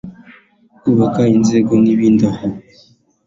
kubaka 0.81 1.21
inzego 1.37 1.73
n'ibindi 1.83 2.23
aho 2.31 2.47